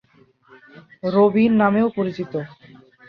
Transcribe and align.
রবিন 1.13 1.51
নামেও 1.61 1.87
পরিচিত। 1.97 2.33